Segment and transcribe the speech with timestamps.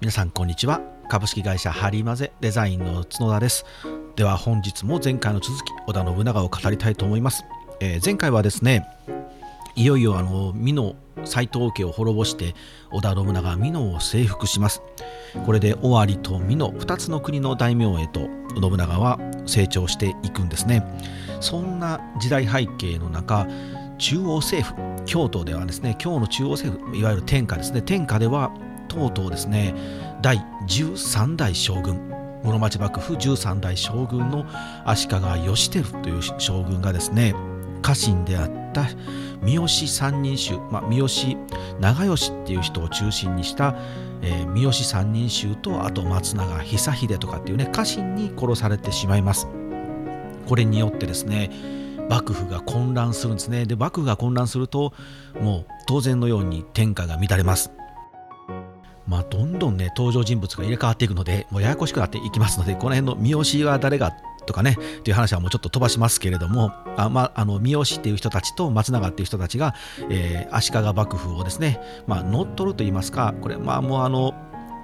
[0.00, 0.80] 皆さんこんにちは。
[1.08, 3.64] 株式会社ハリーマゼデザインの角田です。
[4.14, 7.44] では本日も前回の続き織田信長を語りたいと思います、
[7.80, 8.86] えー、前回はですね
[9.74, 12.54] いよいよあの美濃斎藤家を滅ぼして
[12.90, 14.82] 織田信長美濃を征服します。
[15.44, 18.20] これで尾張と美濃2つの国の大名へと
[18.60, 20.84] 信長は成長していくんですね。
[21.40, 23.46] そんな時代背景の中
[23.98, 27.82] 中央政府京都ではですね今日の中央政府いわゆる天下ですね。
[27.82, 28.52] 天下では
[28.86, 29.74] とうとうですね
[30.22, 32.00] 第13代将軍
[32.42, 34.46] 室町幕府13代将軍の
[34.84, 37.34] 足利義輝という将軍がですね
[37.82, 38.88] 家臣であった
[39.42, 41.08] 三好三人衆、まあ、三好
[41.80, 43.76] 長吉っていう人を中心にした、
[44.22, 49.46] えー、三好三人衆とあと松永久秀とかっていうね家臣に殺されてしまいます。
[50.48, 51.50] これによってですね
[52.08, 53.66] 幕府が混乱するんですね。
[53.66, 54.92] で幕府が混乱すると
[55.40, 57.70] もう当然のように天下が乱れます。
[59.06, 64.12] まあ、どんどんね登場人物が入れ替わっていくのでもうややこしくなっていきますのでこの辺の三好は誰が
[64.46, 69.74] とかねという話はもうちょっと飛ばしますけれどもあ、まあ、あの三好っていう人たちと松永っていう人たちが、
[70.08, 74.34] えー、足利幕府をですね、まあ、乗っ取ると言いますかこれまあもうあの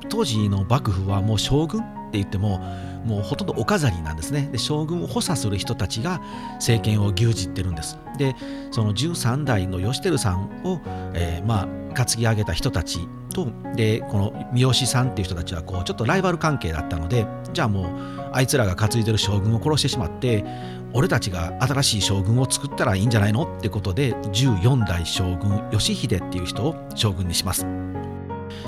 [0.08, 2.58] 当時の幕府はもう将軍って言っても
[3.06, 4.50] もうほとんどお飾りなんですね。
[4.52, 6.20] で将軍を補佐する人たちが
[6.56, 7.98] 政権を牛耳ってるんです。
[8.18, 8.36] で
[8.70, 10.80] その13代の義輝さんを、
[11.14, 13.00] えー、まあ担ぎ上げた人たち
[13.34, 20.44] とでこの三好さんっていう人たちはこうちょっとライバル関係だったのでじゃあもうあいつらが担いでる将軍を殺してしまって
[20.92, 23.56] 俺たちが新しい将軍を作ったらいいんじゃないの？
[23.58, 27.66] ってことで14代将軍義秀っていう人を将軍にします。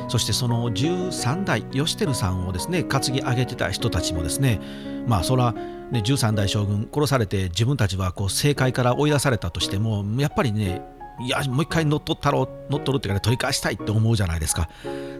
[0.08, 4.60] そしてその13代義輝さんをですね担ぎ上げてた人たちもですね
[5.06, 10.82] まあそらね13代将軍殺されて自分たちはこう政界から追い出されたとしてもやっぱりね
[11.20, 14.68] いやもう一回乗っ取ったろ乗っ取るっていうか、ね、取り返したいって思うじゃないですか。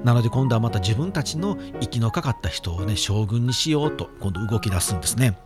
[0.03, 5.39] なので今度はまた自分たちの息のかかった人をね将軍にしようと今度動き出すんですね。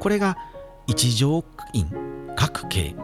[0.00, 0.36] これが
[0.88, 1.88] 一条院
[2.34, 2.96] 各家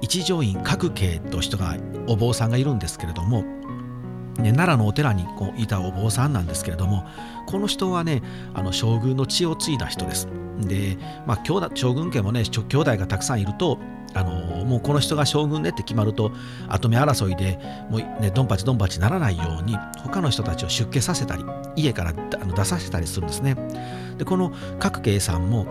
[0.00, 3.44] 一条院各家という人がお坊さんがいるんですけれども
[4.38, 7.04] ね、奈良のお寺にこういたお坊さんなんですけれども
[7.46, 8.22] この人はね
[8.54, 10.28] あの将軍の血を継いだ人です。
[10.60, 13.78] で、まあ、兄弟将軍家もね兄弟がたくさんいると
[14.14, 16.32] あのもうこの人が将軍ねって決まると
[16.68, 17.58] 跡目争いで
[17.90, 21.44] もう、ね、ドンパチドンパチならないように他の人たちを出家させたり
[21.76, 23.56] 家からあの出させたりするんですね。
[24.16, 25.66] でこの角慶さんも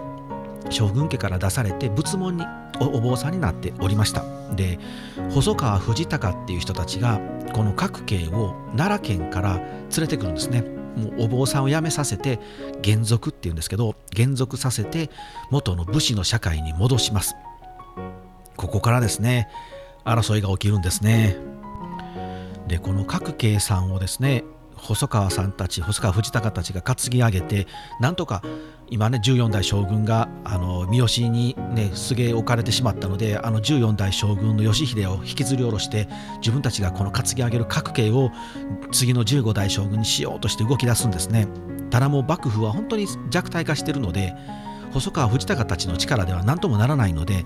[0.70, 2.46] 将軍家から出されて仏門に
[2.80, 4.37] お坊さんになっておりました。
[4.56, 4.80] で
[5.30, 7.20] 細川藤孝っていう人たちが
[7.54, 10.62] この各家を奈良県から連れてくるんですね。
[10.98, 12.40] もうお坊さんを辞めさせて
[12.82, 15.12] 減俗っていうんですけど減俗させて
[15.52, 17.36] 元の武士の社会に戻します。
[18.56, 19.48] ここからですね
[20.06, 21.38] 争いが起きるんですね。
[22.68, 24.44] でこの各家さんをですね
[24.76, 27.68] 細川さんたち細川藤孝たちが担ぎ上げて
[28.00, 28.42] なんとか
[28.90, 36.08] 今ね14代将軍があの三好にねすげえ置かれてしまったのであの14代将軍の義秀を引きずり下ろして
[36.40, 38.32] 自分たちがこの担ぎ上げる各家を
[38.92, 41.48] 次の15代将軍にしようとして動き出すんですね。
[41.90, 44.34] ただもう幕府は本当に弱体化してるので
[44.92, 47.46] 細川藤孝たちの力では何ともならないので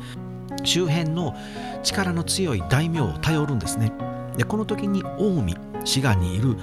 [0.64, 1.36] 周辺の
[1.84, 3.92] 力の強い大名を頼るんですね。
[4.38, 6.56] でこの時に近江滋賀にいる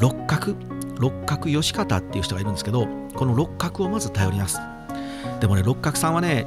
[0.00, 0.54] 六角
[0.98, 4.58] 六角義方っていう人がいるんですけどこの六角をまず頼ります。
[5.40, 6.46] でもね六角さんはね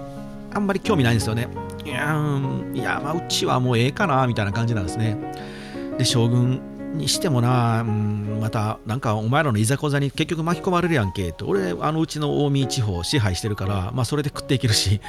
[0.54, 1.48] あんまり興味ないんですよね。
[1.86, 2.16] いや
[2.74, 5.18] いやまあうちはもうええかなみたいな感じなんですね。
[5.98, 6.62] で将軍
[6.94, 15.00] にしてもな、うん、またなんかお前らのいざこざに結局巻き込まれるやんけと俺あのうちの近江地方支配してるからまあそれで食っていけるし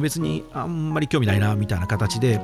[0.00, 2.40] 別にあんまり興味ないなみたいな形で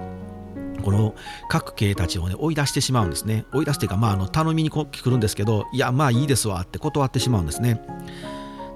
[0.85, 1.15] この
[1.49, 3.47] 各系たちをね追い出してしまうんですね。
[3.55, 7.81] 追い出すというかまああの頼みに来るんですけどいやまあいいですわって断ってしまうんですね。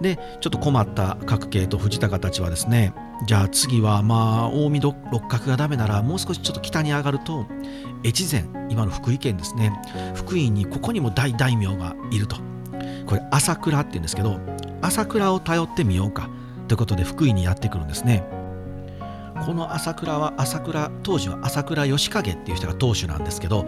[0.00, 2.94] でちょっと困った各系と藤高たちはですね
[3.26, 7.46] じゃあ次はまあ近江六角がダメならもう少しちょっと北に上がると
[8.04, 9.72] 越前今の福井県ですね。
[10.14, 12.36] 福井にここにも大大名がいると。
[13.06, 14.38] これ朝倉って言うんですけど
[14.82, 16.28] 朝倉を頼ってみようか
[16.68, 18.37] ということで福井にやってくるんですね。
[19.44, 23.64] この朝倉は朝倉当時は朝倉義景っていう人が当主なんですけど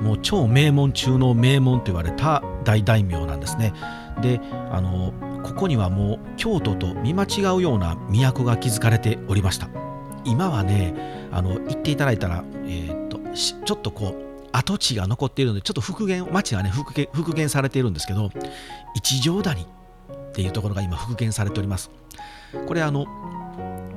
[0.00, 3.72] もう超名門中の名門と言われた大大名なんですね。
[4.20, 5.12] であの
[5.42, 9.68] ここにはもう京都と見間違うような都が築かれておりました。
[10.24, 10.94] 今はね
[11.32, 18.30] あの行っていただいたら、えー、っとちょっとこう跡地が残っているのでちょっと復元町がね復元復元されているんですけど
[18.94, 19.66] 一条谷っ
[20.32, 21.90] ていうところが今復元されております。
[22.66, 23.06] これあの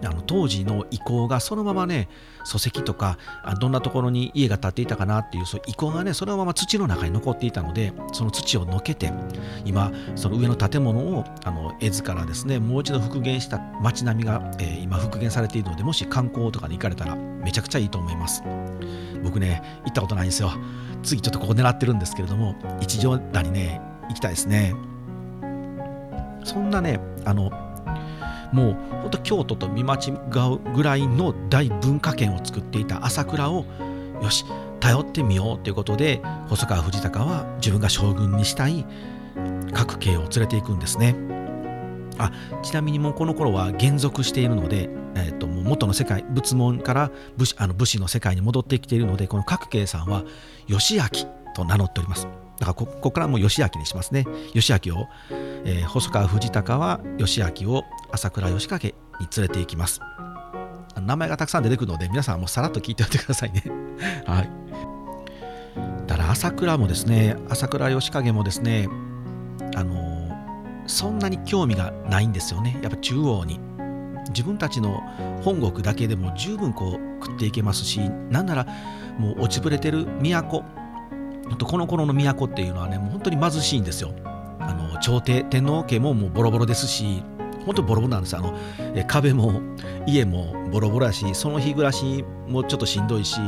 [0.03, 2.09] あの当時の遺構がそのままね
[2.44, 3.18] 礎石とか
[3.59, 9.12] どんなところに家が建っていたかなっていうそう遺構がねそのまま土の中に残っていたのでその土をのけて
[9.65, 18.44] 今その上の建物をあの絵図からですねもう一度復元した街並みが、えー、今復元されているのでもし観光とかに行かれたらめちゃくちゃいいと思います。
[19.24, 20.51] 僕ね行ったことないんですよ。
[21.03, 24.74] 次ちょっとここ狙ってるんですけれども一条谷ね行きたいですね。
[26.44, 27.50] そんなねあの
[28.51, 33.65] もうほんと京都と見間違うぐらいの大文化圏を作っていた朝倉を
[34.21, 34.45] よし
[34.80, 38.86] 頼ってみようということで細川藤孝は自分が将軍にしたい
[39.74, 41.15] 各家を連れていくんですね。
[42.18, 42.31] あ
[42.63, 50.24] ちなみにもうこの頃は減属しているので、えー、ともう元の世界仏門から武士あの武士の世界に戻ってきているのでこの各家さんは
[50.68, 51.03] 義明
[51.53, 52.44] と名乗っております。
[52.60, 54.25] だからここからもう義明にしますね。
[54.54, 55.07] 義明を、
[55.66, 60.00] えー、細川藤孝は義明を朝倉義景に連れて行きます。
[61.02, 63.63] 名前がたくさん出てくるので皆さんもさらっと聞いておいてくださいね。
[64.25, 64.50] はい。
[66.07, 68.88] だから朝倉もですね朝倉義景もですね
[69.75, 70.30] あの
[70.88, 72.80] そんなに興味がないんですよね。
[72.81, 73.60] やっぱ中央に。
[74.30, 75.02] 自分たちの
[75.44, 78.00] 本国だけでも十分こう食っていけますし
[78.30, 78.68] なんなら
[79.18, 80.63] もう落ちぶれてる都
[81.65, 84.12] この頃の都っていうのはねもう本当に貧しいんですよ。
[84.59, 87.24] あの朝廷天皇家ももうボロボロですし
[87.65, 88.36] 本当にボロボロなんです。
[88.36, 88.57] あの
[89.07, 89.62] 壁も
[90.07, 93.39] 家もボロボロやしその日暮らしもちょっとしんどいし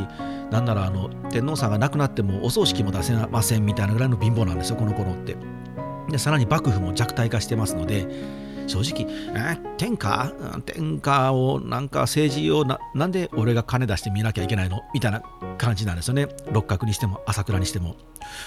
[0.52, 5.36] なんならあの天皇さんが亡くなってもお葬式も出せませんみたいなぐらいの貧乏なんですよこの頃って。
[6.10, 8.08] でさらに幕府も弱体化してますので
[8.68, 10.32] 正直、え、天下？
[10.66, 14.82] 天下をなんか政治をななんで俺が金出して見なきゃいけないの？
[14.94, 15.22] みたいな
[15.58, 16.28] 感じなんですよね。
[16.52, 17.96] 六角にしても朝倉にしても。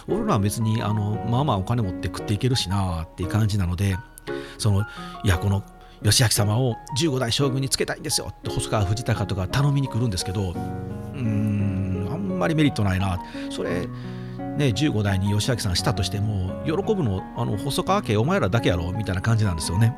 [0.07, 3.97] 俺らは別にあのまあまあお金持って食っていけるしなっていう感じなので
[4.59, 4.83] その
[5.25, 5.65] いやこの
[6.03, 8.29] 義明様を15代将軍につけたいんですよ。
[8.31, 13.19] って細川藤孝とか頼みに来るんですけどうーんあんまりメリットないな。
[13.51, 13.89] それ
[14.61, 19.97] ね、15代に義明さんしたとしても喜ぶのあの細川家お前らだけやろみたいな感じなんですよね。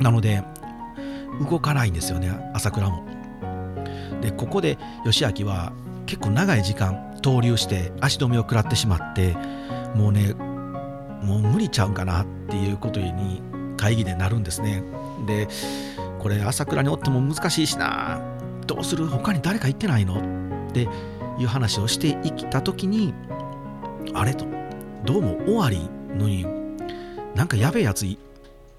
[0.00, 0.42] なので
[1.48, 3.04] 動かないんですよね朝倉も。
[4.20, 5.72] でここで義明は
[6.04, 9.36] 結構長い時間投留して足止めを食らってしまって
[9.94, 13.40] もうねもう無理ちゃうんかなっていうことに
[13.76, 14.82] 会議でなるんですね。
[15.28, 15.46] で
[16.18, 18.20] これ朝倉におっても難しいしな。
[18.66, 19.06] どうする？
[19.06, 20.16] 他に誰か行ってないの？
[20.70, 20.88] って
[21.38, 23.14] いう話をしていった時に
[24.14, 24.46] あれと。
[25.04, 26.44] どうも尾張のに
[27.34, 28.18] なんかやべえやつい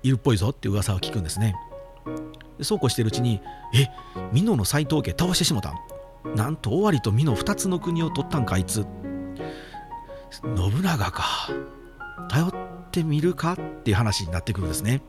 [0.03, 1.55] るっぽいぞって噂を聞くんですね。
[2.57, 3.41] でそうこうしてるうちに
[3.73, 3.87] え
[4.33, 5.75] 美濃の斎藤家倒してしもたん。
[6.35, 8.85] なんと尾張と美濃2つの国を取ったんかあいつ。
[10.31, 11.23] 信長か。
[12.29, 12.53] 頼っ
[12.91, 15.01] てみるかっていう話になってくるんですね。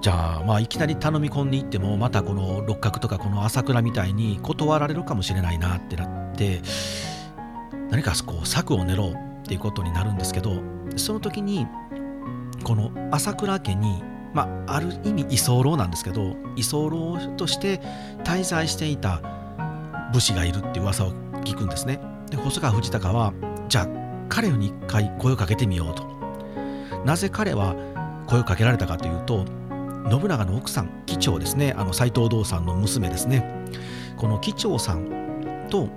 [0.00, 6.62] じゃあまあいきなり頼み込んでいってもまたこの六角とかこの朝倉みたいに断られるかもしれないなってなって
[7.90, 9.14] 何かこう策を練ろうっ
[9.46, 10.60] ていうことになるんですけど
[10.96, 11.66] その時に
[12.64, 14.02] この朝倉家に
[14.36, 17.80] まあ、ある意味居候なんですけど居候として
[18.22, 19.22] 滞在していた
[20.12, 21.12] 武士がいるっていう噂を
[21.42, 21.98] 聞くんですね。
[22.30, 23.32] で細川藤孝は
[23.70, 23.88] じゃあ
[24.28, 26.04] 彼に一回声をかけてみようと。
[27.06, 27.74] なぜ彼は
[28.26, 29.46] 声をかけられたかというと
[30.10, 31.74] 信長の奥さん貴長ですね。
[31.74, 33.64] あの斎藤道さんの娘ですね。
[34.18, 35.88] この貴長さんと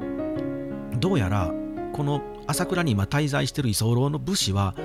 [0.97, 1.51] どうやら
[1.94, 4.75] この朝倉に今滞在している居候の武士は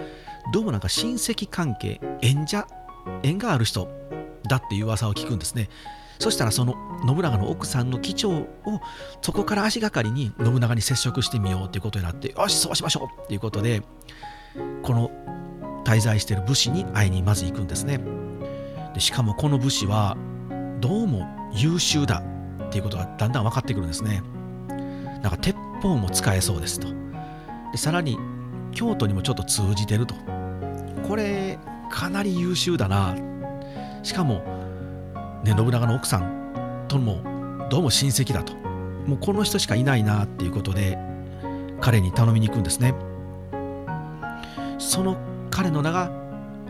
[0.53, 2.67] どうもなんか親戚関係縁者
[3.23, 3.89] 縁がある人
[4.49, 5.69] だっていう噂を聞くんですね。
[6.19, 6.75] そしたらその
[7.07, 8.81] 信長の奥さんの貴重を
[9.21, 13.83] そこから足がかりに信長に接触してみようということになってよしそうしましょうっていうことで
[14.83, 15.11] この
[15.85, 18.01] 滞在している武士に会いにまず行くんですね。
[18.95, 20.17] でしかもこの武士は
[20.81, 22.23] どうも優秀だ
[22.67, 24.23] っていうことがだんだん分かってくるんですね。
[25.23, 26.89] なんか鉄砲も使えそうですと。
[27.71, 28.19] でさらに
[28.73, 30.15] 京都にもちょっと通じてると。
[31.07, 31.59] これ
[31.91, 33.15] かなり優秀だな。
[34.03, 34.43] しかも、
[35.45, 38.55] ね、信長の奥さんともどうも親戚だと。
[39.07, 40.99] もうこの人しかいないなっていうことで
[41.81, 42.95] 彼に頼みに行くんですね。
[44.79, 45.17] その
[45.51, 46.11] 彼の名が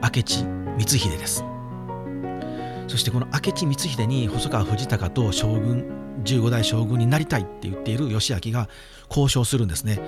[0.02, 0.44] 明智
[0.78, 1.44] 光秀です。
[2.88, 8.68] そしてこの明智光秀に細川藤孝と将軍15代将軍になりたいって言っている義明が
[9.08, 10.00] 交渉するんですね。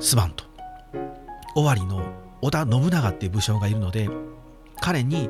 [0.00, 0.44] すまんと。
[1.54, 2.02] 尾張の
[2.40, 4.08] 織田信長っていう武将がいるので
[4.80, 5.28] 彼に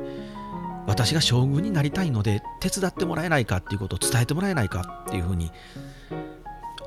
[0.87, 5.51] 私が将軍になりたいので手伝ってもらえないかっていうことを伝えてもらえないかっていうふうに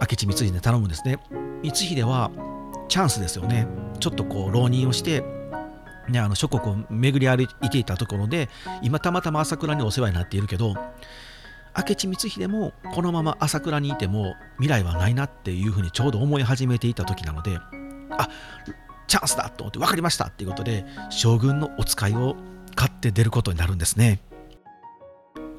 [0.01, 1.19] 明智光秀に頼むんですね。
[1.63, 2.31] 光秀は
[2.89, 3.67] チャンスですよね。
[4.01, 5.25] ちょっとこう浪人をして
[6.09, 8.49] ね、あの諸国を巡り歩いていたところで
[8.81, 10.75] 今たまたま朝倉にお世話になっているけど
[11.77, 17.59] 明智光秀もこのまま朝倉にいても未来はないなっていうふうにちょうど思い始めていた時なので
[18.11, 18.29] あ
[19.07, 22.37] チャンスだと思って分かりましたっていうことで将軍のお使いを
[22.75, 24.21] 買って出ることになるんですね。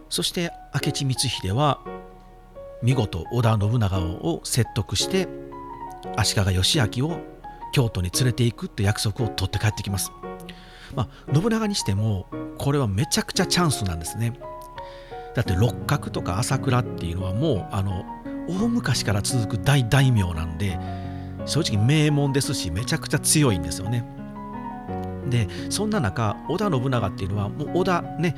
[0.10, 1.80] そして明智光秀は
[2.82, 5.28] 見事織田信長を説得して
[6.16, 7.20] 足利義昭を
[7.74, 10.12] 京都に連れていくって約束を取って帰ってきます。
[10.96, 14.40] まあ、信長にしてもこれはめちゃくちゃチャンスなんですね。
[15.38, 18.08] だって六角とか朝倉っていうのはもうあの
[18.50, 20.79] 大昔から続く大大名なんで
[21.46, 24.03] 正直名門ですしめちゃくちゃ強いんですよね。
[25.29, 28.36] でそんな中織田信長っていうのはもう織田ね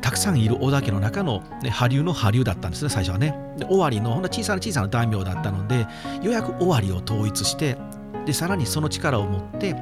[0.00, 3.36] たくさんいる織田家の中の、ね、波流の波流だったんですね最初はね。
[3.56, 5.86] で尾張のほんな小さな小さな大名だったのでよ
[6.24, 7.78] うやく尾張を統一して
[8.26, 9.76] でさらにその力を持って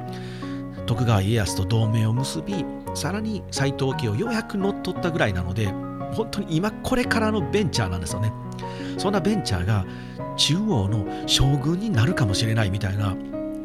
[0.85, 2.63] 徳川家康と同盟を結び
[2.93, 5.73] さらに斎藤家をようやく乗っ取ったぐらいなので
[6.13, 8.31] 本当に今これからのベンチャーなんですよね。
[8.97, 9.85] そんなベンチャーが
[10.37, 13.15] 中央の将軍になるかもしれないみたいな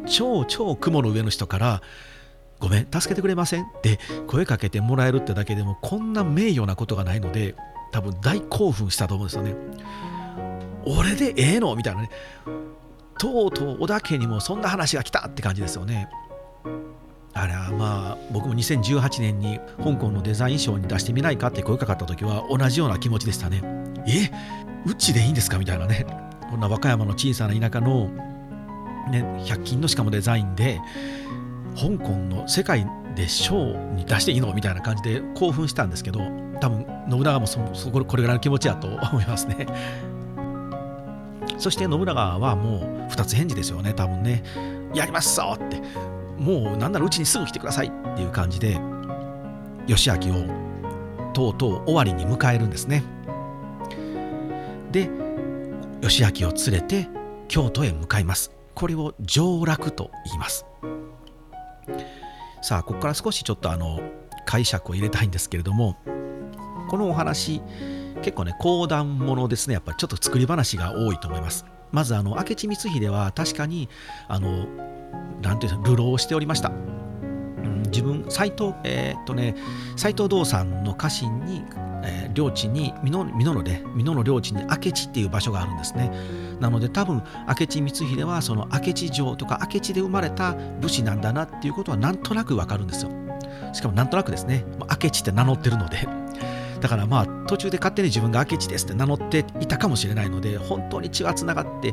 [0.07, 1.83] 超超雲の上の人から
[2.59, 7.55] ごめん助けてくれませんって声かけてもらえるってだけでもこんな名誉なことがないので
[7.93, 9.55] 多分大興奮したと思うんですよね
[10.87, 11.75] 俺でええの？
[11.77, 12.11] みたいなね。
[13.19, 16.09] とうとう織田家にもそんな話が来たって感じですよね。
[17.39, 23.63] あれはまあ僕も2018年に香港のデザイン賞に出してみないかって声かかった時は同じような気持ちでしたね。
[24.07, 24.31] え？
[24.87, 26.07] うちでいいんですかみたいなね。
[26.51, 28.09] こんな和歌山の小さな田舎の、
[29.11, 30.81] ね、100均のしかもデザインで
[31.75, 36.21] 香港の世界で賞に出していいのみたいな感じで興奮したんですけど
[36.61, 39.67] 多分信長もそそここれぐらいの気持ちやと思いますね。
[41.59, 42.79] そして信長はも
[43.09, 44.43] う2つ返事ですよね多分ね。
[44.95, 45.83] やりますぞって。
[46.39, 48.79] もうなんならうちにすぐ来てくださいっていう感じで
[49.87, 53.03] 義明をとうとう終わりに迎えるんですね。
[54.91, 55.11] で
[56.03, 57.09] 義明を連れて
[57.49, 58.53] 京都へ向かいます。
[58.75, 60.67] これを上洛と言います。
[62.63, 64.01] さあここから少しちょっとあの
[64.45, 65.97] 解釈を入れたいんですけれども
[66.89, 67.63] このお話
[68.23, 69.75] 結構ね講談ものですね。
[69.75, 71.65] やっぱりちょっと作り話が多いと思います。
[71.93, 73.89] まずあの明智光秀は確かに
[74.29, 74.67] あの
[75.47, 76.71] なんていう流浪しておりました。
[76.71, 79.55] うん、自分斎藤えー、っとね
[79.97, 81.63] 斎藤道さんの家臣に、
[82.05, 86.11] えー、領地に美濃美濃ので美濃の領地に明智っていう場所があるんですね。
[86.61, 93.11] なので多分明智光秀はその明智城とか明智で生まれた武士なんだなっていうことはなんとなくわかるんですよ。
[93.73, 94.65] しかもなんとなくですね
[95.03, 96.09] 明智って名乗ってるので
[96.81, 101.93] だからまあ途中で勝手に自分が明智ですって名乗っていたかもしれないので本当に血がつながって、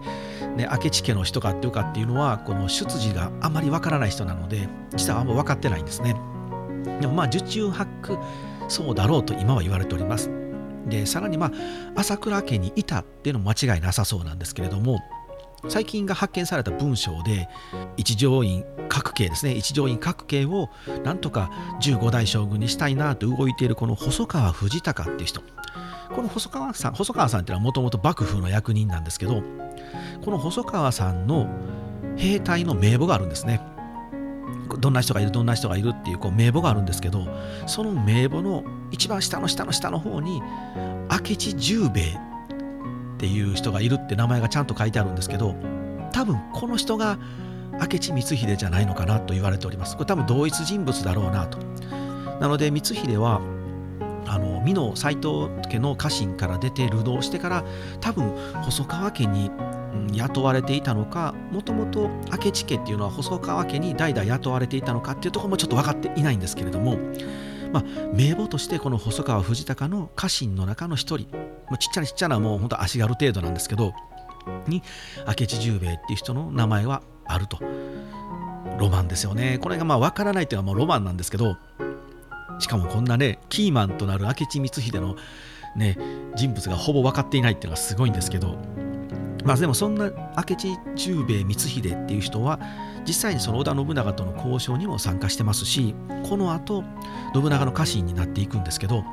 [0.55, 6.15] ね、明智家の人かっていうかっていうのはこの出自があまりわからない人なので実はあんま分かってないんですね。
[6.99, 8.17] でもまあ受注八九
[8.67, 10.31] そうだろうと今は言われております。
[10.87, 11.51] でさらにまあ
[11.95, 14.99] 朝倉家にいたっていうのも間違いなさそうなんですけれども
[15.67, 17.49] 最近が発見された文章で
[17.97, 19.53] 一条院各系ですね。
[19.53, 20.69] 一条院各系を
[21.03, 21.49] なんとか
[21.81, 25.41] 15代将軍にしたいなと動いているこの細川藤孝っていう人。
[26.13, 29.41] この細川さん細川さんっていうのはもともと幕府の役人なんですけど
[30.21, 31.47] この細川さんの
[32.17, 33.61] 兵隊の名簿があるんですね。
[34.79, 37.27] どんな人がいるどんな人がいるっていうこう名簿があるんですけど
[37.67, 40.41] その名簿の一番下の下の下の方に
[41.11, 42.19] 明智十兵衛
[43.23, 45.55] っていう人がいるって名前がちゃんと書いてあるんですけど
[46.11, 47.17] 多分この人が
[47.71, 49.95] 明智光秀じゃないのかなと言われております。
[49.95, 51.57] これ多分同一人物だろうなと。
[52.41, 53.39] なので光秀は
[54.27, 57.63] あの美濃斎藤家の家臣から出て流動してから
[58.01, 58.29] 多分
[58.61, 59.49] 細川家に、
[60.11, 66.97] 雇われていたのかもともと明智家っていうのは細川家に代々雇われていたのかっていうところもちょっと分かっていないんですけれども
[67.73, 73.93] まあ、名簿としてこの細川藤孝の家臣の中の一人、まあ、ちっちゃなちっちゃなもう本当足軽程度なんですけど。
[74.67, 74.83] に
[75.25, 77.59] 明智十兵衛っていう人の名前はあると。
[78.77, 79.57] ロマンですよね。
[79.59, 81.57] これがまあ分からないっていうのはもうロマンなんですけど。
[82.59, 85.15] しかもこんなねキーマンとなる明智光秀の
[85.75, 85.97] ね
[86.35, 88.57] 人物がほぼ分かっていないっていうのがすごいんですけど。
[89.43, 92.59] まあでもそんな明智十兵衛光秀っていう人は
[93.05, 96.83] 実際にその織田信長との交渉にも参加してますしこの後
[97.33, 99.03] 信長の家臣になっていくんですけど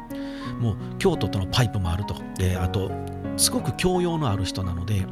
[0.60, 2.90] もう京都とのパイプもあるとであと
[3.36, 5.06] すごく教養のある人なので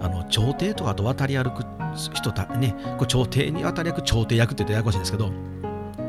[0.00, 1.64] あの朝廷とかと渡り歩く
[2.14, 5.30] 人たねこれ朝廷に渡り歩く朝廷役って言うとややこしいんですけど、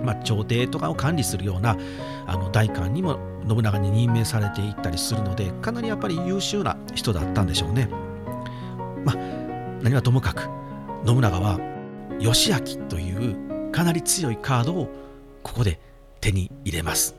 [0.04, 1.78] まあ、朝廷とかを管理するような
[2.26, 7.90] あの大官にも信長に任命されていったりするのでかなりやっぱり優秀な人だったんでしょうね。
[9.84, 10.50] 何はともかく
[11.06, 11.60] 信長は
[12.20, 14.88] 義明というかなり強いカードを
[15.44, 15.80] ここで
[16.22, 17.18] 手に入れます。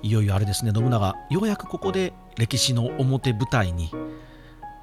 [0.00, 3.90] いよいよあれですね信長ようやくここで歴史の表舞台に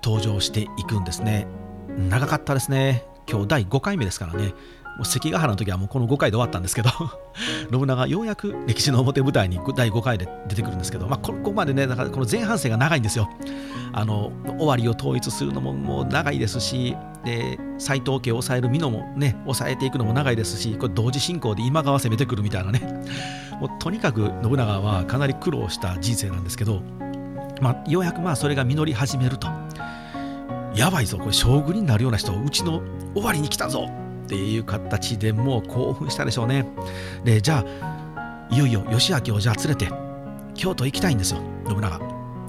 [0.04, 1.48] 登場していくんですね。
[1.88, 3.06] 長かったですね。
[3.30, 4.54] 今日第5回目ですからね。
[4.98, 6.90] もう関ヶ原の時はもうこの5回で終わったんですけど
[7.72, 13.30] 信長ようやく歴史の表舞台に第5回で出てくるんですけど、まあ、ここまでねだからこの前半戦が長いんですよ。
[13.96, 22.82] あの終わりを統一するのももう長いですしで斎藤家を抑える美濃もね抑えていくのも長いですしこれ同時進行で今川攻めてくるみたいなね。
[23.60, 26.82] もうとにかく信長はかなり苦労した人生なんですけど、
[27.62, 29.48] まあ、ようやくまあそれが実り始めると。
[30.76, 32.82] やばいぞこれ将軍になるような人うちの
[33.14, 33.90] 終わりに来たぞ
[34.24, 36.66] っていう形でもう興奮したでしょうね。
[37.24, 39.92] でじゃあいよいよ義明をじゃあ連れて
[40.56, 42.00] 京都行きたいんですよ信長。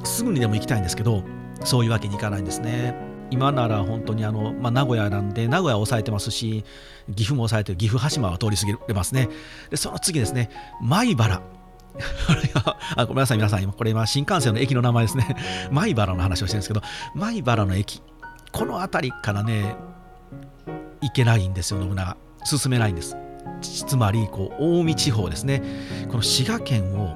[0.04, 1.22] すぐにでも行きたいんですけど
[1.64, 2.94] そういうわけにいかないんですね。
[3.30, 6.64] 今なら本当にあの、まあ、名古屋なんで名古屋を抑えてますし
[7.08, 9.28] 岐阜も抑えてる岐阜羽島は通り過ぎてますね。
[9.70, 10.50] でその次ですね
[10.80, 11.42] 米原。
[12.96, 15.36] あごめんなさい皆さん今これ今新幹線の駅の名前ですね。
[15.70, 16.82] 米原の話をしてるんですけど
[17.14, 18.02] 米原の駅。
[18.52, 19.74] この辺りからね
[21.04, 22.16] 行けないんですよ信長。
[22.44, 23.16] 進めないんです。
[23.60, 25.62] つまりこう近江地方ですね。
[26.08, 27.14] この滋賀県を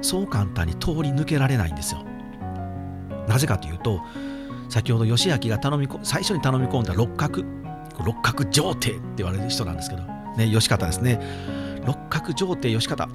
[0.00, 2.02] そう簡単に通り抜けられないんですよ。
[3.28, 4.00] なぜかというと
[4.68, 7.44] 先ほど義明が頼み最初に頼み込んだ六角。
[8.04, 10.02] 六角上帝って言われる人なんですけど。
[10.36, 11.20] ね義方ですね。
[11.86, 13.08] 六角上帝義方。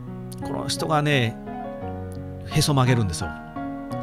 [0.43, 1.35] この人がね
[2.47, 3.29] へそ曲げるんですよ。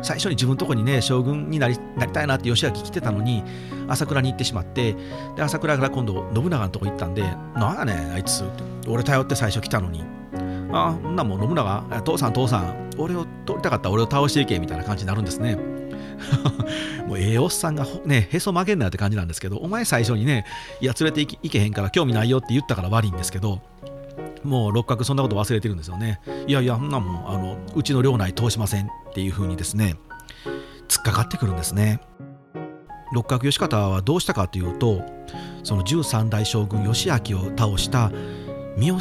[0.03, 3.43] 最初に自分のとこにね将軍になりなりたいなって義明来てたのに
[3.89, 4.95] 朝倉に行ってしまって
[5.37, 7.23] で朝倉から今度信長のとこ行ったんで
[7.57, 8.45] 「なんやねんあいつ」
[8.87, 10.03] 俺頼って最初来たのに
[10.73, 15.59] 「ああんなもん信長父さん父さん俺を取りたかった俺を倒していけ」みたいな感じになるんですね。
[17.07, 20.45] もうええおっさんがねへそ曲げんなよって感じなんですけどお前最初にね
[20.81, 23.61] いや連れて行けへんから興味ないよって言ったから悪いんですけど
[24.45, 26.21] もう六角そんなこと忘れてるんですよね。
[26.47, 29.97] いやいやそんなもんあのうちの領内通しませんっていう風にですね
[30.89, 32.01] 突っかかってくるんですね。
[33.13, 35.03] 六角義方はどうしたかというと
[35.63, 38.13] その13代将軍義明を倒した
[38.77, 39.01] 三好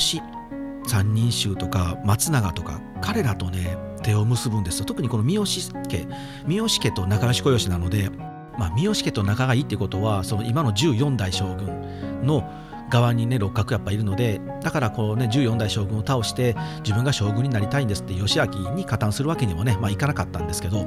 [0.87, 4.85] 三人衆とか松永とか彼らとね手を結ぶんですよ。
[4.85, 6.07] 特にこの三好家
[6.47, 8.09] 三好家と仲良し小良なので、
[8.57, 12.49] まあ、三好家と仲がいいってことはその今の14代将軍の
[12.89, 20.85] 側にね六角やっぱいるのでだからこうね14代将軍を倒して自分が将軍になりたいんですって義明に加担するわけにもね、まあ、いかなかったんですけど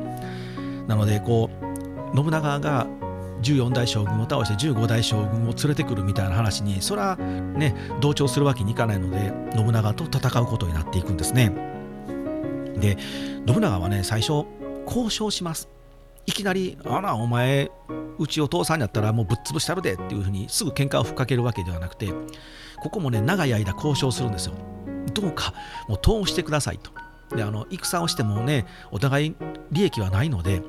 [0.87, 1.51] なのでこ
[2.13, 2.87] う信長が
[3.43, 11.53] 14代将軍を倒して15代将軍を連れてくるみたいな話にそれはね同調するわけにいかないので信長と戦うことになっていくんですね。
[12.77, 12.97] で
[13.47, 14.45] 信長はね最初
[14.87, 15.80] 交渉します。
[16.27, 17.71] いきなり「あらお前
[18.19, 22.13] うちお父さんやったらもうぶっ潰してやるで」っていうふうにすぐ喧嘩をふっかけるわけではなくて
[22.83, 24.55] ここもね長い間交渉するんですよ。
[25.13, 25.55] どうか
[25.89, 26.91] もう通してくださいと。
[27.37, 29.37] であの戦をしてもねお互い
[29.71, 30.63] 利益はないので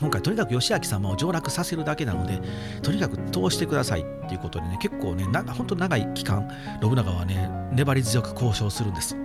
[0.00, 2.40] 今回とにかく義明様を上洛させるだけなので
[2.82, 6.48] とにかく通してくださいっていうことでね結構ね本当長い期間
[6.82, 9.16] 信長はね粘り強く交渉するんです。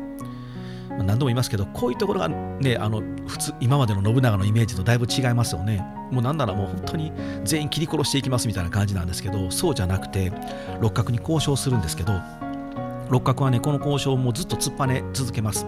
[1.00, 5.86] ま何度も言いますけどこういうところがねあの普通今までの信長のイメージとだいぶ違いますよね。
[6.12, 7.12] もうなんならもう本当に
[7.44, 10.32] 全員切り殺していきますみたいな感じなんですけどそうじゃなくて
[10.82, 12.14] 六角に交渉するんですけど
[13.10, 15.66] 六角はねこの交渉もずっと突っぱね続けます。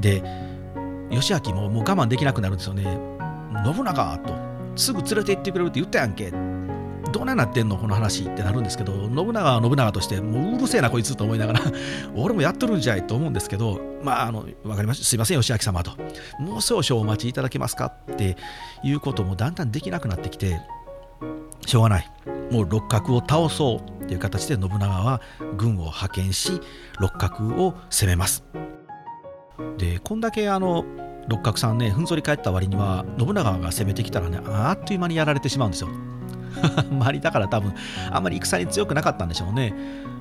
[0.00, 0.22] で
[1.10, 2.84] 義明ももう我慢できなくなるんですよね。
[3.64, 4.34] 信長と
[4.76, 6.32] すぐ連れて行ってくれるって言ったやんけ。
[7.12, 11.60] どうなってんのこの話ってなるんですけど信長は信長としてもううるせえなこいつと思いながら
[12.14, 15.04] 俺もやっとるんじゃいと思うんですけどまああの分かりました。
[15.04, 15.92] すいません義明様と。
[16.38, 18.36] もう少々お待ちいただけますかって
[18.82, 20.60] いうこともだんだんできなくなってきて
[21.66, 22.10] しょうがない。
[22.50, 25.20] もう六角を倒そうっていう形で信長は
[25.56, 26.60] 軍を派遣し
[26.98, 28.44] 六角を攻めます。
[29.78, 30.84] でこんだけあの
[31.28, 35.88] 六角さんねふんぞり返った割には信長が攻めてきたらねあっという間にやられてしまうんですよ。
[36.90, 37.74] 周りだから多分
[38.10, 39.74] あんまり戦に強くなかったんでしょうね。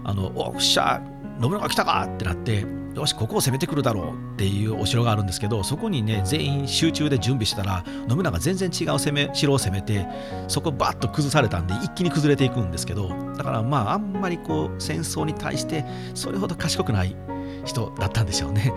[0.03, 1.01] あのおっしゃ
[1.41, 2.65] 信長来たかってなって
[2.95, 10.07] よしここを攻めてくるだろうっていうお城があるんですけどそこにね全員集中で準備したら信長全然違う攻め城を攻めて
[10.47, 17.15] そこバッと崩されたんで一気に崩れていくんですけどだからまああんまりこう戦争に対してそれほど賢くない
[17.63, 18.73] 人だったんでしょうね。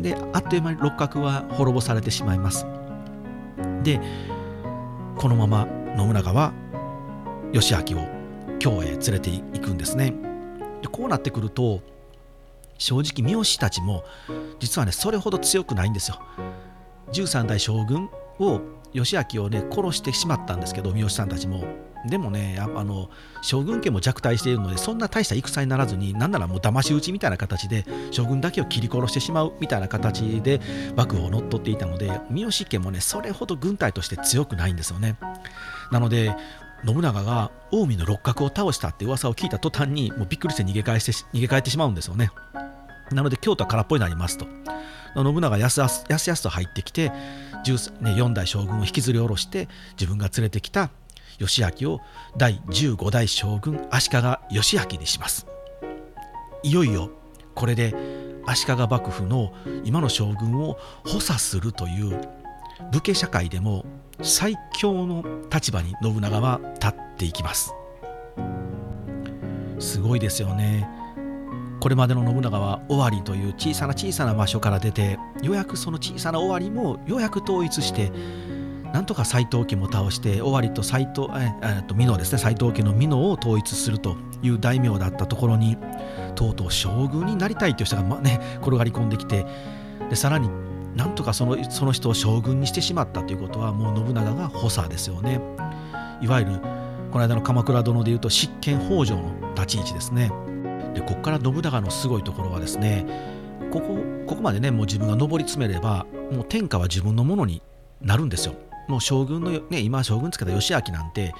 [0.00, 2.66] であっという間に六角は滅ぼされてしまいます。
[3.82, 4.00] で
[5.16, 6.52] このまま信長は
[7.52, 8.06] 義明を
[8.58, 10.14] 京へ連れていくんですね。
[10.82, 11.80] でこうなってくると
[12.78, 14.04] 正直三好たちも
[14.58, 16.20] 実はねそれほど強くないんですよ。
[17.12, 18.60] 13代将軍を
[18.92, 21.64] 義明をね殺してしまったんですけど三好さんたちも。
[22.04, 23.10] でもねあの
[23.42, 30.60] 将軍家も弱体しているのでそんな大した戦にならずになんならもう騙し討ちみたいな形で将軍だけを切り殺してしまうみたいな形で
[30.96, 35.16] 幕府を乗っ取っていたので三好家もねそれほど軍隊として強くないんですよね。
[35.92, 36.34] なので
[36.84, 42.30] 信長が近江の六角を倒したって噂を聞いた途端にもうびっくりして逃げ返して逃げ帰ってしまうんですよね。
[43.12, 44.46] なので京都は空っぽになりますと。
[45.14, 47.16] 信長やすやすやすやすと入ってきて、ね、
[47.64, 50.90] 4代将軍を引きずり下ろして自分が連れてきた
[51.38, 52.00] 義明を
[52.36, 54.16] 第15代将軍足利
[54.50, 55.46] 義明にします。
[56.62, 57.10] いよいよ
[57.54, 57.94] これで
[58.46, 59.52] 足利幕府の
[59.84, 62.20] 今の将軍を補佐するという
[62.90, 63.84] 武家社会でも
[64.22, 67.74] 最強の立場に信長は立っていきます。
[69.80, 70.88] すごいですよね。
[71.80, 78.12] これまでの信長は尾張という小さな小さな場所から出てようやくその小さな尾張もようやく統一して
[78.92, 82.38] なんとか斎藤家も倒して尾張と斎藤ええと美濃ですね。
[82.38, 85.76] 斎藤家の美濃を統一するという大名だったところに
[86.36, 89.44] とうとう将軍になりたいという人が、まね、転がり込んできて
[90.08, 90.48] でさらに
[90.96, 95.40] なんとかそのその人を将軍にしてしまったということはもう信長が補佐ですよね。
[96.20, 96.60] いわゆる
[97.10, 100.30] この間の鎌倉殿でいうと執権北条の立ち位置ですね。
[100.94, 103.06] でここから信長のすごいところはですね
[103.70, 107.62] ここここまでねもう自分が上り詰めればもう天下は自分のものに
[108.00, 108.54] なるんですよ。
[108.88, 111.32] もう将軍のね今将軍つけた義明なんて、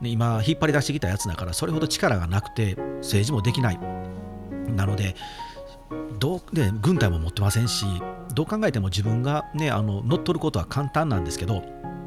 [0.00, 3.78] ね、今引っ張り出してきたやつだからそれほど力がなくて政治もできない。
[4.76, 5.14] なので
[6.18, 7.84] どうで軍隊も持ってませんし
[8.34, 11.62] どう考えても自分が、ね、あの乗っ取ることは簡単なんですけど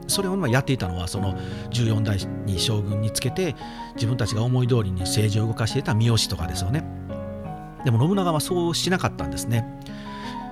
[0.08, 1.38] それをやっていたのはその
[1.70, 3.56] 14代に将軍につけて
[3.96, 6.86] 自分たちが思い通りに政治を動かしていた三好とかですよね。
[7.84, 9.66] でも信長はそうしなかったんですね。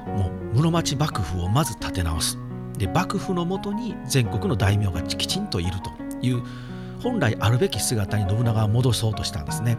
[0.07, 2.37] もう室町幕府をまず立て直す。
[2.77, 6.43] で幕府のもとに全国の大名がきちんといるという
[7.01, 9.77] 本来あるべき姿に信長は戻そうとしたんですね。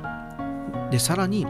[0.91, 1.47] でさらに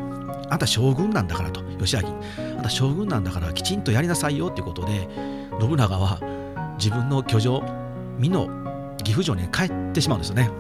[0.50, 2.09] あんた将軍なんだからと義明。
[2.56, 5.09] あんた将軍なんだからきちんとやりなさいよということで
[5.61, 6.20] 信長は
[6.78, 7.62] 自分の居城
[8.18, 8.48] 美濃
[9.02, 10.50] 岐阜城に帰ってしまうんですよね。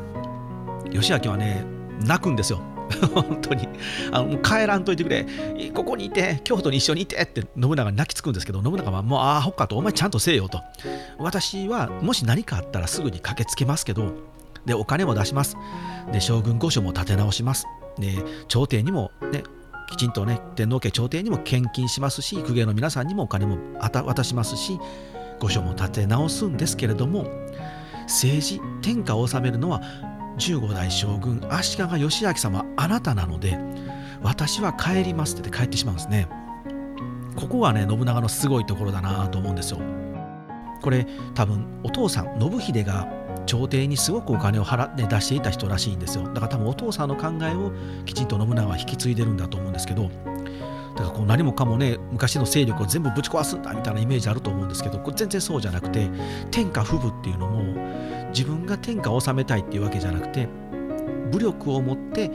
[0.92, 1.64] 義明はね
[2.00, 2.60] 泣くんですよ。
[3.14, 3.68] 本当に。
[4.12, 5.26] あの帰らんといてくれ。
[5.74, 10.60] ここにいて京都に一緒にいてって信長に泣きつくんですけど信長はもうああほっかとお前ちゃんとせえよと。
[11.18, 14.12] 私はもし何かあったらすぐに駆けつけますけど
[14.64, 15.56] でお金も出します。
[16.12, 17.66] で将軍御所も立て直します。
[17.98, 19.42] で朝廷にもね
[19.88, 24.78] きちんとね天皇家朝廷にも献金しますし公家の皆さんにもお金も渡しますし
[25.40, 27.26] 御所も立て直すんですけれども
[28.02, 29.82] 政治天下を治めるのは
[30.38, 33.58] 15代将軍足利義明様あなたなので
[34.22, 36.28] 私は帰りますって帰ってしまうんですね。
[37.36, 39.78] ここがね信長のすごいところだなと思うんですよ。
[40.82, 43.06] これ多分お父さん信秀が
[43.46, 46.24] 朝廷にすごくお金を払って出していた人らしいんですよ。
[46.24, 47.72] だから多分お父さんの考えを
[48.04, 50.10] きちんと信長は引き継いでるんだと思うんですけど
[50.96, 56.08] だからこう何もかもね昔の勢力を全部ぶち壊すんだみたいなイメージあると思うんですけどこれ全然そうじゃなくて
[56.50, 57.62] 天下不武っていうのも
[58.30, 60.48] 自分が天下を治めたいっていうわけじゃなくて
[61.30, 62.28] 武力を持って、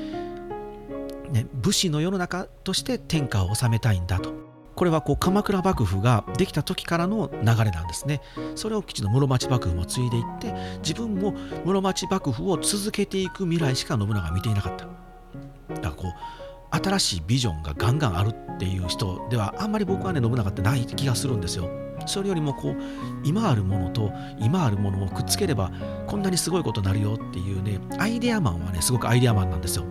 [1.31, 4.50] ね、武士の世の中として天下を治めたいんだと。
[4.75, 8.21] これはこう鎌倉幕府ができた時からの流れなんですね。
[8.55, 11.33] それをきちんと室町幕府も継いでいって自分も
[11.65, 14.85] 室町幕府を続けていく未来しか信長は見ていなかった。
[15.75, 16.11] だからこう
[16.83, 21.69] 新しいビジョンがガンガンあるっていう人ではあんまり僕はね信長ってない気がするんですよ。
[22.07, 22.75] それよりもこう
[23.23, 25.71] 今あるものと今あるものをくっつければ
[26.07, 29.85] こんなにすごいことになるよっていうねアイデアマンはねすごくアイデアマンなんですよ。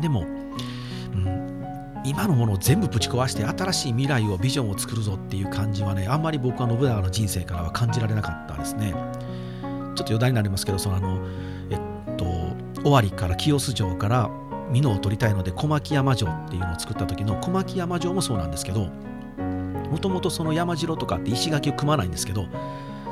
[0.00, 0.24] でも、
[2.08, 11.26] 今のものを全部ぶち壊して新しい未来をビジョンを作るぞっていう感じはねあんまり僕は信長の人生からは感じられなかったですねちょっと余談になりますけどそのあの
[11.70, 12.24] えっと
[12.88, 14.30] 尾張から清須城から
[14.72, 18.86] 美濃を取りたいので小牧山城っていうのを作った時の小牧山城もそうなんですけど
[19.90, 22.46] もともとその山城とかって石垣を組まないんですけど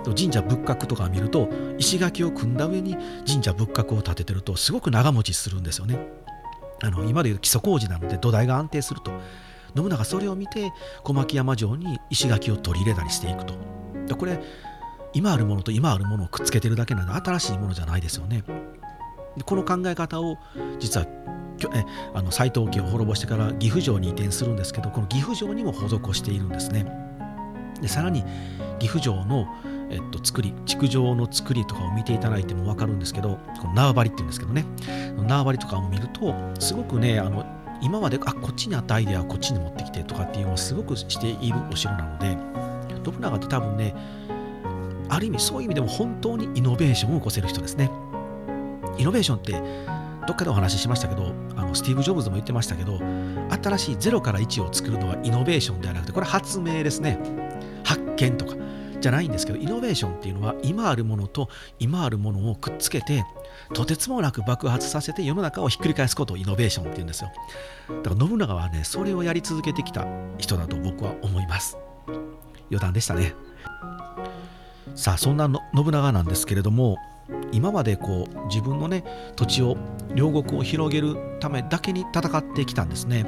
[0.04, 6.25] 神社仏閣とか見ると石垣を組んだ上に神社仏閣を建ててるとすごく長持ちするんですよね。
[6.82, 9.12] あの今でいう基礎工事なので土台が安定すると。
[9.76, 13.54] 信長それを見て小牧山城に石垣を取り入れたりしていくと。
[14.16, 14.40] これ
[15.12, 18.42] 今あるものと今あるものをくっつけてるだけなので新しいものじゃないですよね。
[19.44, 20.38] この考え方を
[20.78, 21.06] 実は
[21.74, 21.84] え
[22.14, 26.86] あの斎藤家を滅ぼしてから岐阜城に移転するんですけどこの岐阜城にも施しているんですね。
[27.80, 28.24] でさらに
[28.78, 29.46] 岐阜城の、
[29.90, 34.64] えっと、作り築城の作りとかを見ていただいても分かるんですけどこの縄張りっていうんですけどね。
[35.16, 37.44] 縄張りとかを見るとすごくねあの
[37.80, 42.36] 今まであこっちにあったアイデアをこっちに持ってきてとかっていうのをすごくしているお城なので
[43.04, 43.94] 信長って多分ね
[45.08, 47.90] ある意味そういう意味でも本当にイノベーションを起こせる人ですね。
[48.98, 49.52] イノベーションって
[50.26, 52.98] どっかでお話ししましたけどあのスティーブ・ジョブズも言ってましたけど
[53.62, 57.18] 新しい0から1を作るのはイノベーションではなくてこれ発明ですね。
[57.84, 58.56] 発見とか。
[59.06, 63.24] じゃないんですけどイノベーションっていうのは今あるものと今あるものをくっつけて
[63.72, 67.30] とてつもなく爆発させて世の中をひっくり返すことをイノベーションっていうんですよ。
[68.02, 70.04] だから信長はねそれをやり続けてきた
[70.38, 71.78] 人だと僕は思います。
[72.68, 73.32] 余談でしたね。
[74.96, 76.96] さあそんな信長なんですけれども
[77.52, 79.04] 今までこう自分のね
[79.36, 79.76] 土地を
[80.16, 83.24] 両国を広げるためだけに戦ってきたんですね、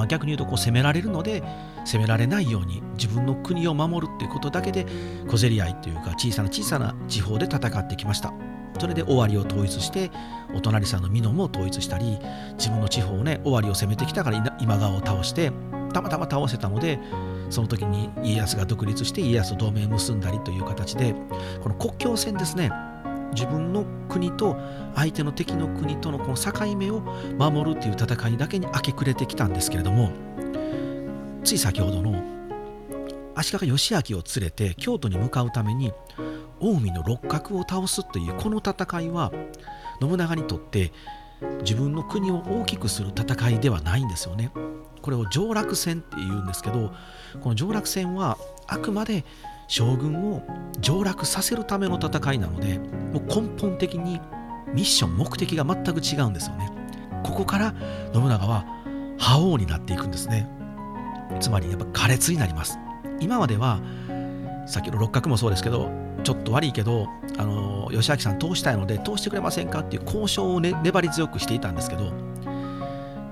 [0.00, 1.42] まあ、逆に言うとこう攻められるので
[1.84, 4.86] 攻められないように自分の国を守るっていうことだけで
[5.28, 8.32] 小競り合いというか小さな小さな地方で戦ってきました。
[8.78, 10.10] それで尾張を統一して
[10.54, 12.18] お隣さんの美濃も統一したり
[12.56, 15.52] 自分の地方をね尾張を攻めてきたから今川を倒して
[15.92, 16.98] たまたま倒せたので
[17.50, 21.14] その時に家康が独立して家康と同盟を結んだりという形で
[21.62, 22.70] この国境線ですね
[23.32, 24.56] 自分の国と
[24.94, 27.00] 相手の敵の国とのこの境目を
[27.38, 30.10] 守るという戦いだけに明け暮れてきたんですけれども
[31.44, 32.22] つい先ほどの
[33.34, 35.92] 足利義昭を連れて京都に向かうために
[36.60, 39.32] 近江の六角を倒すというこの戦いは
[40.00, 40.92] 信長にとって
[41.62, 44.50] 自分の国を大きくする戦いではないんですよね。
[45.00, 46.92] これを上洛戦っていうんですけど
[47.40, 49.24] この上洛戦はあくまで
[49.70, 50.42] 将軍を
[50.80, 52.80] 上洛させるための戦いなので
[53.12, 54.20] もう根本的に
[54.74, 56.70] ミッション目的が全く違うんですよね。
[57.22, 57.74] ここから
[58.12, 58.64] 信長は
[59.16, 60.48] 覇王になっていくんですね。
[61.38, 62.78] つまりやっぱ苛烈になります。
[63.20, 63.80] 今までは
[64.66, 65.88] さっきの六角もそうですけど
[66.24, 72.10] ちょっと悪いけどあの吉明さん通したいので通してくれませんかっていう交渉を、ね、粘り強くしていたんですけど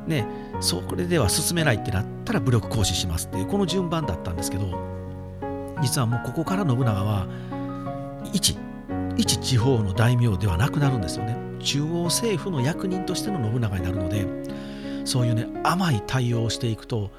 [0.06, 0.26] ね
[0.60, 4.97] それでは進めないってなったら武力行使しますっていうこの順番だったんですけど
[5.82, 7.26] 実はもうここから信長は
[8.32, 8.56] 一
[9.16, 11.36] 一地方の大名ではなくなるんですよね。
[11.60, 14.26] 中央政府の役人としての信長になるので
[15.04, 17.10] そういうね甘い対応をしていくと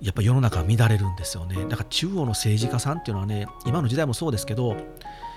[0.00, 1.64] やっぱ世の中は乱れるんですよね。
[1.68, 4.76] だから中央の政治家さんっていうのはね今の時代もそうですけど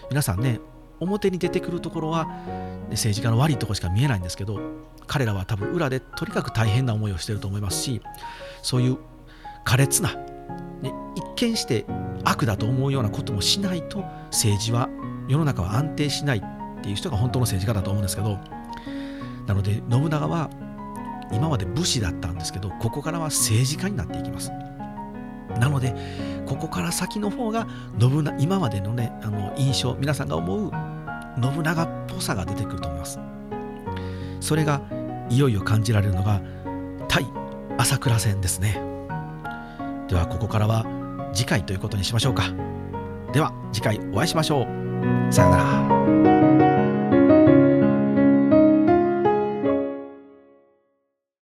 [0.10, 0.60] 皆さんね
[1.00, 2.26] 表に出てくるところは、
[2.90, 4.60] 政治家の悪いとこしか見えないんですけど
[5.06, 8.02] 彼らは多分裏でとにかく大変な思いをしてると思いますし
[8.64, 8.98] そういう
[9.64, 10.16] 苛烈な、
[10.82, 11.86] ね、一見して
[12.24, 14.90] 悪だと思うようなこともしないと政治は
[15.28, 18.40] 世の中は安定しないっていう人が本当の政治家だと思うんですけど
[19.48, 20.50] なので信長は
[21.32, 24.52] 今まで武士だったんですけどここからは政治家になっていきます。
[25.60, 25.96] なので
[26.46, 27.68] ここから先の方が
[28.00, 30.72] 信長今までのねあの印象皆さんが思う
[31.42, 33.20] 信長っぽさが出てくると思います。
[34.40, 34.82] それが
[35.30, 36.42] いよいよ感じられるのが
[37.08, 37.26] 対
[37.78, 38.87] 朝倉戦ですね。
[40.08, 40.86] ではここからは
[41.34, 42.54] 次回ということにしましょうか。
[43.34, 45.34] では次回お会いしましょう。
[45.34, 46.37] さようなら。